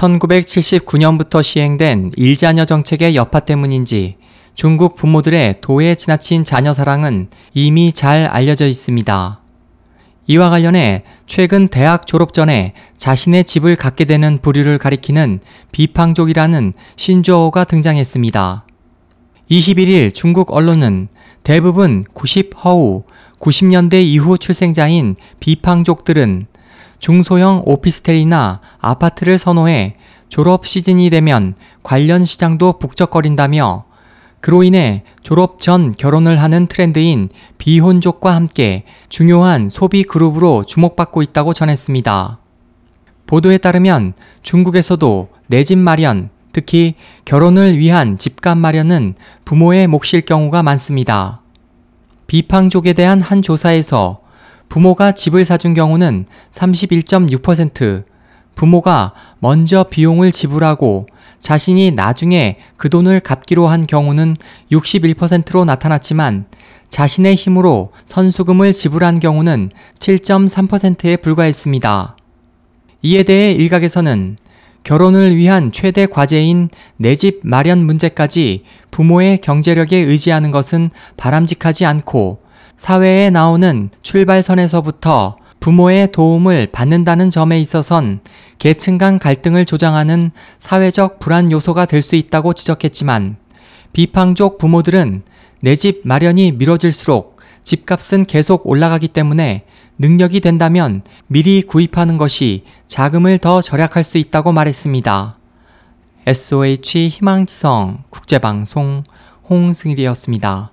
[0.00, 4.16] 1979년부터 시행된 일자녀 정책의 여파 때문인지
[4.54, 9.40] 중국 부모들의 도에 지나친 자녀 사랑은 이미 잘 알려져 있습니다.
[10.26, 15.40] 이와 관련해 최근 대학 졸업 전에 자신의 집을 갖게 되는 부류를 가리키는
[15.72, 18.64] 비팡족이라는 신조어가 등장했습니다.
[19.50, 21.08] 21일 중국 언론은
[21.42, 23.02] 대부분 90 허우,
[23.40, 26.46] 90년대 이후 출생자인 비팡족들은
[27.00, 29.96] 중소형 오피스텔이나 아파트를 선호해
[30.28, 33.84] 졸업 시즌이 되면 관련 시장도 북적거린다며
[34.40, 42.38] 그로 인해 졸업 전 결혼을 하는 트렌드인 비혼족과 함께 중요한 소비 그룹으로 주목받고 있다고 전했습니다.
[43.26, 46.94] 보도에 따르면 중국에서도 내 집 마련, 특히
[47.24, 51.42] 결혼을 위한 집값 마련은 부모의 몫일 경우가 많습니다.
[52.26, 54.20] 비팡족에 대한 한 조사에서
[54.70, 58.04] 부모가 집을 사준 경우는 31.6%,
[58.54, 61.06] 부모가 먼저 비용을 지불하고
[61.40, 64.36] 자신이 나중에 그 돈을 갚기로 한 경우는
[64.70, 66.46] 61%로 나타났지만
[66.88, 72.16] 자신의 힘으로 선수금을 지불한 경우는 7.3%에 불과했습니다.
[73.02, 74.36] 이에 대해 일각에서는
[74.84, 82.39] 결혼을 위한 최대 과제인 내 집 마련 문제까지 부모의 경제력에 의지하는 것은 바람직하지 않고
[82.80, 88.20] 사회에 나오는 출발선에서부터 부모의 도움을 받는다는 점에 있어선
[88.58, 93.36] 계층 간 갈등을 조장하는 사회적 불안 요소가 될 수 있다고 지적했지만
[93.92, 95.22] 비팡족 부모들은
[95.60, 99.66] 내 집 마련이 미뤄질수록 집값은 계속 올라가기 때문에
[99.98, 105.36] 능력이 된다면 미리 구입하는 것이 자금을 더 절약할 수 있다고 말했습니다.
[106.26, 109.04] SOH 희망지성 국제방송
[109.50, 110.70] 홍승일이었습니다.